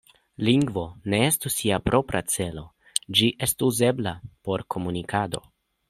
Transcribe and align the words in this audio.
Lingvo 0.47 0.85
ne 1.13 1.19
estu 1.25 1.51
sia 1.57 1.77
propra 1.89 2.23
celo, 2.37 2.65
ĝi 3.19 3.31
estu 3.49 3.73
uzebla 3.75 4.19
por 4.49 4.69
komunikado. 4.77 5.49